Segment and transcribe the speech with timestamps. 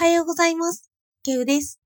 [0.00, 0.90] はようございます。
[1.22, 1.78] ケウです。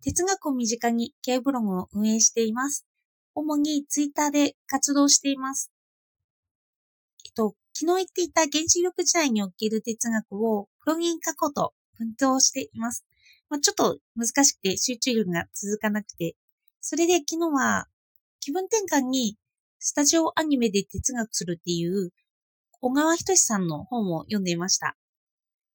[0.00, 2.86] 哲学を身近にケウブログを運営しています。
[3.34, 5.72] 主にツイッターで活動しています。
[7.24, 13.04] えっと、昨日言っていた原子力時代における哲学をプログイン書こうと奮闘しています。
[13.50, 16.36] まあ、ちょっと難しくて集中力が続かなくて、
[16.80, 17.86] それで昨日は
[18.38, 19.38] 気分転換に
[19.80, 22.12] スタジオアニメで哲学するっていう
[22.80, 24.96] 小川仁さんの本を読んでいました。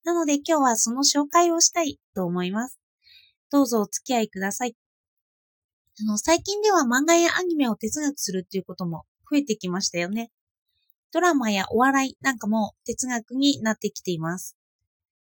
[0.03, 2.79] なので今日はその紹介をしたいと思います。
[3.51, 4.75] どうぞお付き合いください。
[5.99, 10.31] あの、最近では漫画やアニメを哲学するっていうことも増えてきましたよね。
[11.13, 14.57] ドラマやお笑いなんかも哲学になってきています。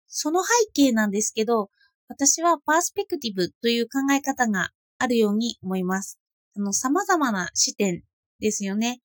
[0.08, 1.70] その背景なんですけど、
[2.08, 6.20] 私はパースペクティブという考え方があるように思います。
[6.56, 8.04] あの、様々な視点
[8.40, 9.02] ですよね。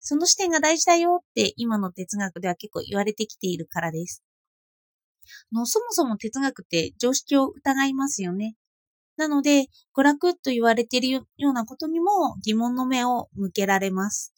[0.00, 4.22] その視点が大事だよって今の哲学では結構言われてきているからです。
[5.52, 8.56] のそもそも哲学って常識を疑いますよね。
[9.16, 9.66] なので、
[9.96, 14.34] 娯楽と言われているようなことにも疑問の目を向けられます。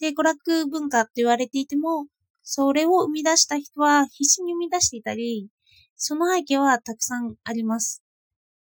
[0.00, 2.06] で、娯楽文化と言われていても、
[2.42, 5.48] それを生み出した人は必死に生み出していたり、
[5.96, 8.02] その背景はたくさんあります。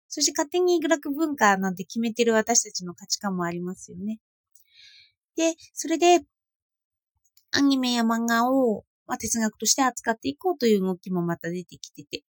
[0.08, 4.19] そして勝手に娯楽文化なんて決めてる私たちの価値観もありますよね。
[5.35, 6.22] で、それで、
[7.52, 12.23] アニメや漫画を、まあ、哲学として扱っていこうという動きもまた出てきてて。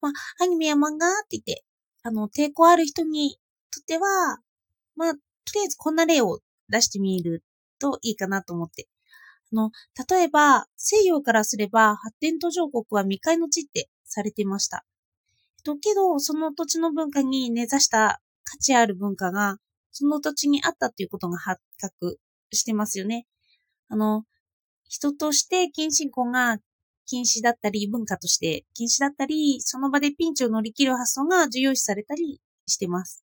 [0.00, 0.12] まあ、
[0.44, 1.64] アニメや漫画って言って、
[2.04, 3.40] あの、抵抗ある人に
[3.72, 4.38] とっては、
[4.94, 5.18] まあ、と
[5.54, 7.42] りあえずこんな例を出してみる
[7.80, 8.86] といいかなと思って。
[9.52, 9.72] あの、
[10.08, 14.84] 例えば、西洋からすれば発展途上国は未開の地ってされてました。
[15.64, 19.56] とけど、その土地の文化に根ざした価値ある文化が、
[19.90, 22.20] その土地にあったっていうことが発覚
[22.52, 23.26] してますよね。
[23.88, 24.24] あの、
[24.88, 26.58] 人として近親婚が
[27.06, 33.24] 禁止だったり、文化として禁止だったり、その場でピンチを乗り切る発想が重要視されたりしてます。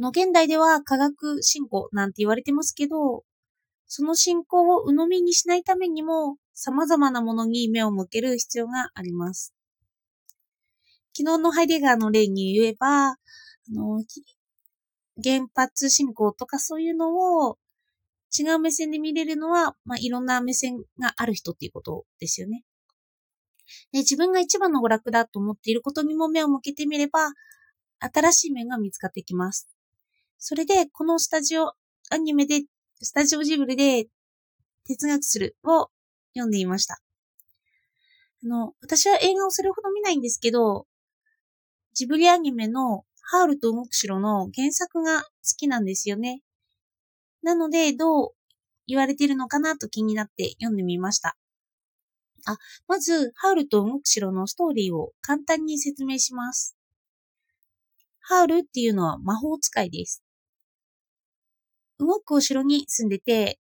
[0.00, 3.24] の、現代では科学進歩なんて言われてますけど、
[3.86, 9.54] その進行を鵜呑みにしないためにも、様々なものに目を向ける必要があります。
[11.12, 13.16] 昨日のハイデガーの例に言えば、あ
[13.72, 14.02] の、
[15.22, 17.58] 原発進行とかそういうのを
[18.38, 22.64] 違う目線で見れるのは、まあ、いろんな目線がある人っていうことですよね。
[23.92, 27.32] で自分が一番の娯楽だと思っていることにも目を向けてみれば、
[28.00, 29.68] 新しい面が見つかってきます。
[30.38, 31.72] それで、このスタジオ
[32.10, 32.62] アニメで、
[33.02, 34.08] スタジオジブリで
[34.86, 35.90] 哲学するを
[36.34, 37.00] 読んでいました。
[38.42, 40.86] あの、私は映画をそれほど見ないんですけど、
[41.92, 46.42] ジブリアニメのハウルと動く城の原作が好きなんですよね。
[47.42, 48.30] なので、どう
[48.86, 51.36] 言われているのかなと気になって読んでみました。
[52.46, 52.56] あ、
[52.88, 56.76] まず、ハウルと動く城のストーリーを簡単に説明します。
[58.20, 60.22] ハウルっていうのは魔法使いです。
[61.98, 63.58] 動くお城に住んでて、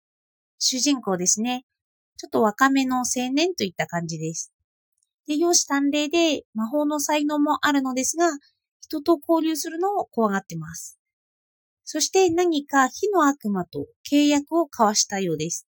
[0.58, 1.64] 主人公ですね。
[2.18, 4.52] ちょっと若めの青年といった感じです。
[5.26, 8.30] で、容姿端麗で魔法の才能もあるのですが、
[8.80, 10.98] 人と交流するのを怖がってます。
[11.88, 15.68] そして何か火の悪魔と契約を交わしたようです。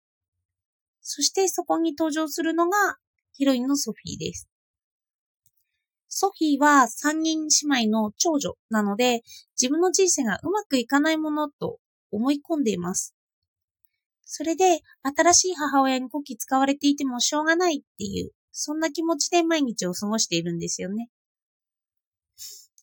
[1.03, 2.77] そしてそこに登場するのが
[3.33, 4.49] ヒロインのソフィーです。
[6.09, 9.23] ソフィーは三人姉妹の長女なので
[9.61, 11.79] 自分の人生がうまくいかないものと
[12.13, 13.13] 思い込んでいます。
[14.25, 21.09] それで新しい母親にこき使われていてもしょうがないっていうそんな気持ちで毎日を過ごしているんですよね。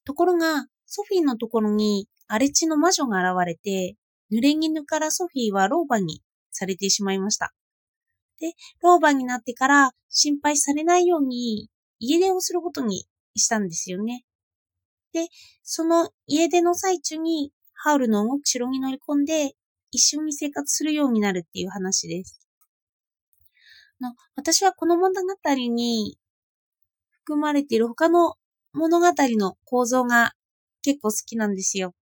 [0.03, 3.97] ところがソフィーのところに荒れ地の魔女が現れて、
[4.31, 7.51] 濡れ衣からソフィーは老婆にされてしまいました。
[8.39, 11.69] で、老婆になってから心配されないように
[11.99, 13.05] 家出をすることに
[13.35, 14.23] したんですよね。
[15.11, 15.27] で、
[15.61, 19.51] その家出の最中にハウルの動く城に乗り込んで
[19.91, 22.39] 一緒に生活するようになるっていう話です。
[23.99, 26.17] の私はこの物語に
[27.11, 28.35] 含まれている他の
[28.71, 29.07] 物語
[29.37, 30.31] の構造が
[30.81, 31.93] 結構好きなんですよ。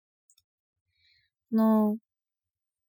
[1.52, 1.98] の、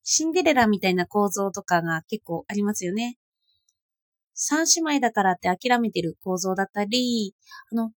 [0.02, 3.16] シンデレラみたいな構造とかが結構ありますよね。
[4.34, 7.34] 三姉妹だからって諦めてる構造だったり、
[7.70, 7.92] あの、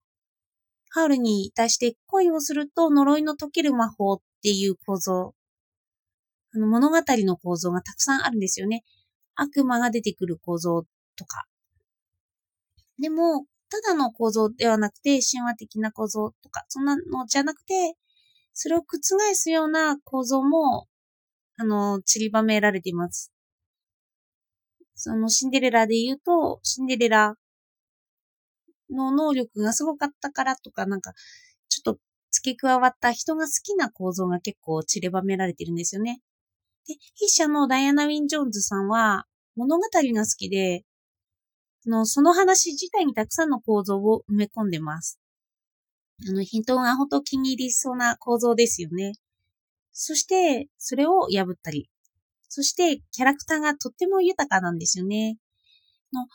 [0.89, 5.33] ハウルに対して恋をすると呪いの解ける魔法っていう構造。
[6.53, 8.83] あの物語の構造がたくさんあるんですよね。
[9.35, 10.83] 悪魔が出てくる構造
[11.15, 11.45] とか。
[12.99, 17.95] でも、ただの構造ではなくて、神話的な構造とか、そんなのじゃなくて、
[18.53, 18.97] それを覆
[19.35, 20.87] すような構造も、
[21.57, 23.31] あの、散りばめられています。
[24.95, 27.35] そのシンデレラで言うと、シンデレラ
[28.89, 31.13] の能力がすごかったからとか、なんか、
[31.67, 31.99] ちょっと
[32.31, 36.21] 付け加わった人が好きな構造が結構散りばめられてるんですよね。
[36.87, 39.25] で、筆者のダイアナ・ウィン・ジョーンズさんは
[39.55, 40.83] 物語が好きで、
[41.85, 45.19] のその話自体にたくさんの構造を埋め込んでます。
[46.27, 49.13] あの、人がほんと気に入りそうな構造ですよね。
[49.91, 51.89] そして、それを破ったり。
[52.49, 55.37] そして、キャラクターがとっても豊かなんですよね。
[56.13, 56.27] の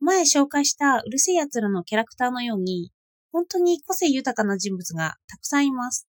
[0.00, 2.92] 前紹介したうるせえ奴らのキャラクターのように、
[3.32, 6.06] 本当に個性豊かな人物がたくさんいます。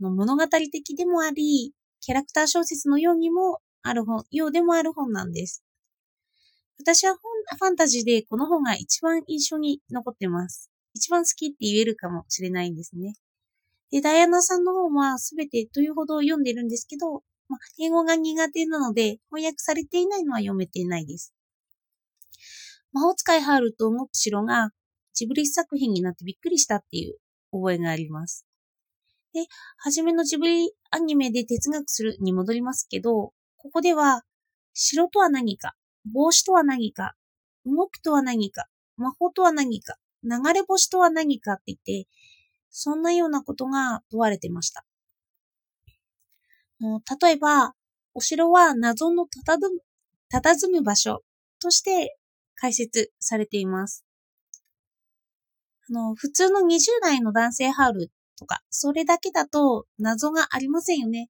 [0.00, 5.64] の物語的でもあり、キャラクター小説のようにもある本、ようでもある本なんです。
[6.78, 10.73] 私はファンタジーでこの本が一番印象に残ってます。
[10.94, 13.14] 一番好きって言えるかもしれないんですね。
[13.90, 21.34] で、ダイアナさんの本はすべてというほど読んでるんですけど、まあ、英語が苦手なので翻訳されていないのは読めていないです。
[22.92, 24.70] 魔法使いハールと動く城が
[25.12, 27.16] ジブリ作品になってびっくりしたっていう
[27.52, 28.46] 覚えがあります。
[29.32, 29.46] で、
[29.78, 34.22] はじめのジブリアニメで哲学するに戻りますけど、ここでは
[34.74, 35.74] 城とは何か、
[36.12, 37.14] 帽子とは何か、
[37.64, 42.08] 動くとは何か、魔法とは何か、流れ星とは何かって言って、
[42.70, 44.84] そんなようなことが問われてました。
[46.80, 47.74] 例えば、
[48.14, 51.22] お城は謎の佇む場所
[51.60, 52.16] として
[52.56, 54.04] 解説されています。
[55.88, 61.28] あの、普通の20代の男性ハウルとか、それだけだと謎がありませんよね。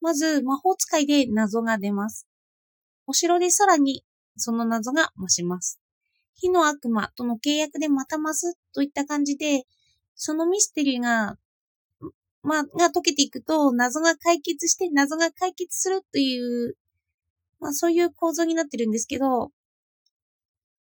[0.00, 2.26] まず、魔法使いで謎が出ます。
[3.06, 4.04] お城でさらに
[4.36, 5.81] その謎が増します。
[6.34, 9.64] 火の悪魔との契約でまた増すといった感じで、
[10.14, 11.36] そのミステリーが、
[12.42, 16.76] まあ、が解けていくと、謎が解決して謎が解決するという、
[17.60, 19.50] まあそういう構造になってるんですけど、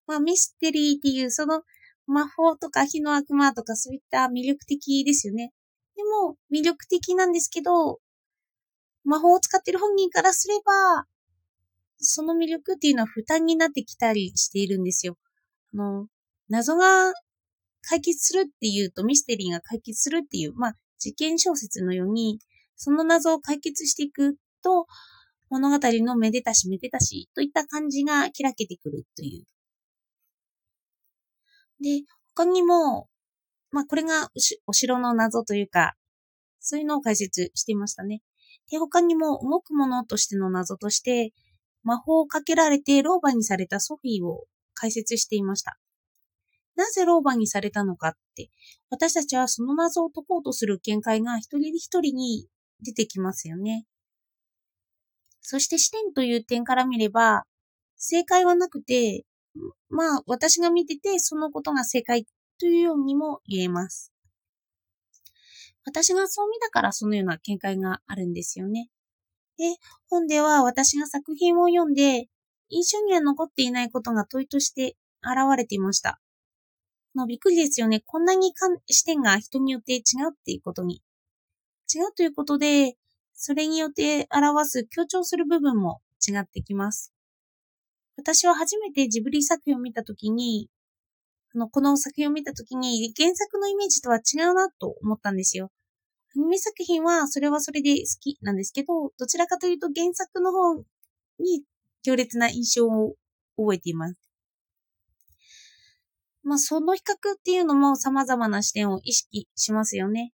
[0.08, 1.64] まあミステリーっていうその
[2.08, 5.52] 魔法とか火の悪魔とかそういった魅力的ですよね。
[5.96, 8.00] でも魅力的なんですけど、
[9.04, 11.06] 魔法を使ってる本人からすれば、
[11.98, 15.18] その魅力っていうのは負担になってきたりしているんですよ。
[15.74, 16.08] あの、
[16.50, 17.14] 謎が
[17.82, 22.40] 解決するっていうとミステリーが解決するっていう、まあ、事件小説のように、
[22.76, 24.86] その謎を解決していくと、
[25.50, 29.46] 物語のめでたしめでたしといった感じが開けてくるという。
[31.82, 32.04] で、
[32.36, 33.08] 他にも、
[33.72, 34.30] まあ、これが
[34.68, 35.96] お城の謎というか、
[36.60, 38.22] そういうのを解説していましたね。
[38.70, 41.34] で、他にも動くものとしての謎として、
[41.84, 44.46] 魔法をかけられて老婆にされたソフィーを
[44.80, 45.78] 解説していました。
[46.76, 48.50] なぜ老婆にされたのかって、
[48.90, 52.48] 私たちはその謎を解こうとする見解が一人一人に
[52.82, 53.86] 出てきますよね。
[55.42, 57.44] そして視点という点から見れば、
[57.98, 59.26] 正解はなくて、
[59.90, 62.26] まあ私が見ててそのことが正解
[62.60, 64.14] というようにも言えます。
[65.86, 68.90] 私がそう見たからそのような見解があるんですよね。
[69.58, 69.76] で、
[70.08, 72.28] 本では私が作品を読んで、
[72.70, 76.20] 印象には残っていないことが問いとして現れていました。
[77.16, 78.02] のびっくりですよね。
[78.06, 78.54] こんなに
[78.88, 80.02] 視点が人によって違う
[80.32, 81.02] っていうことに。
[81.94, 82.96] 違うということで、
[83.34, 87.14] それによって表す、強調する部分も違ってきます。
[88.16, 90.70] 私は初めてジブリ作品を見たときに、
[91.72, 95.72] この作品を見たときに原作のイメージとは違うなと思ったんですよ。
[96.36, 100.76] アニメ作品はそれはそれで好きなんですけど、どちらかというと原作の方
[101.40, 101.64] に
[102.04, 103.16] 強烈な印象を
[103.58, 104.16] 覚えています。
[106.44, 110.34] まあ、その比較っていうのも様々な視点を意識しますよね。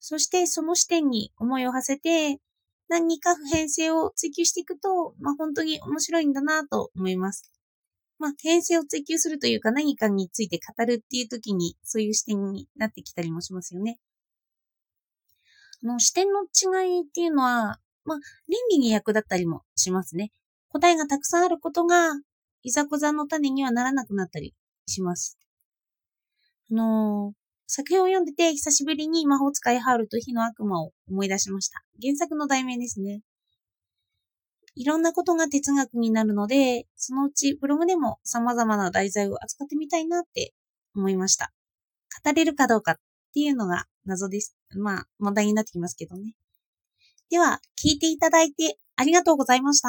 [0.00, 2.40] そしてその視点に思いを馳せて、
[2.88, 7.50] 何か普遍性を追求していくと、まあ本当に面白いんだなと思います。
[8.18, 13.98] まあ、普遍性を追求するというか何かについて語るっていう時にそういう視点になってきたりもしますよね。
[15.82, 18.18] の視点の違いっていうのは、まあ、
[18.48, 20.30] 倫理に役立ったりもしますね。
[20.68, 22.10] 答えがたくさんあることが、
[22.62, 24.54] いざこざの種にはならなくなったり
[24.86, 25.38] します。
[26.70, 27.34] あのー、
[27.66, 31.82] 作品を読んでて久しぶりに魔法使いハウルと火の悪魔を思い出しました。
[32.02, 33.20] 原作の題名ですね。
[34.76, 40.52] いろんなことが哲学になるので、そのうちブログでも様々な題材を扱ってみたいなって
[40.96, 41.52] 思いました。
[42.24, 42.94] 語れるかどうかっ
[43.32, 44.56] ていうのが謎です。
[44.76, 46.34] まあ、問題になってきますけどね。
[47.34, 49.82] では、聞いていただいてありがとうございました。